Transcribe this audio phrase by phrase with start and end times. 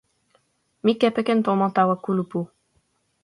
[0.83, 2.39] mi kepeken tomo tawa kulupu.